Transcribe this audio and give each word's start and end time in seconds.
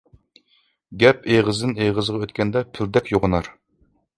گەپ 1.03 1.27
ئېغىزدىن 1.35 1.75
ئېغىزغا 1.83 2.23
ئۆتكەندە 2.25 2.65
پىلدەك 2.79 3.13
يوغىنار. 3.17 3.53